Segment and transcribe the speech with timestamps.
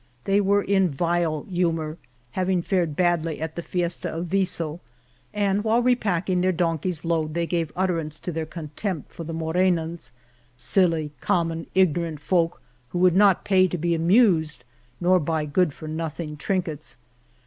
[0.23, 1.99] They were in vile humor,
[2.31, 4.79] having fared badly at the fiesta of Viso,
[5.31, 10.11] and while repacking their donke/s load they gave utterance to their contempt for the Morenans,
[10.57, 14.65] silly, common, ignorant folk, who would not pay to be amused
[14.99, 16.97] nor buy good for nothing trinkets.